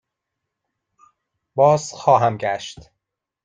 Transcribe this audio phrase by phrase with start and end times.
[1.55, 2.91] بازخواهم گشت.